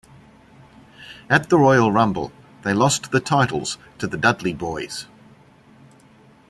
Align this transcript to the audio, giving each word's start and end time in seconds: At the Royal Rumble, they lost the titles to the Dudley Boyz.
At 1.29 1.49
the 1.49 1.59
Royal 1.59 1.91
Rumble, 1.91 2.31
they 2.63 2.73
lost 2.73 3.11
the 3.11 3.19
titles 3.19 3.77
to 3.99 4.07
the 4.07 4.17
Dudley 4.17 4.51
Boyz. 4.51 5.05